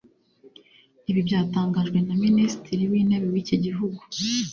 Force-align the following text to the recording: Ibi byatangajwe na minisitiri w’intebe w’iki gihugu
Ibi 1.09 1.21
byatangajwe 1.27 1.97
na 2.07 2.15
minisitiri 2.23 2.83
w’intebe 2.91 3.27
w’iki 3.33 3.57
gihugu 3.65 4.01